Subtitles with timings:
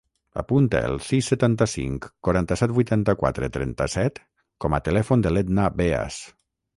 [0.41, 4.17] Apunta el sis, setanta-cinc, quaranta-set, vuitanta-quatre, trenta-set
[4.65, 6.19] com a telèfon de l'Etna Beas.